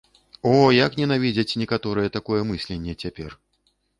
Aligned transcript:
О, 0.51 0.53
як 0.85 0.95
ненавідзяць 1.01 1.57
некаторыя 1.63 2.13
такое 2.17 2.41
мысленне 2.53 2.95
цяпер. 3.07 3.31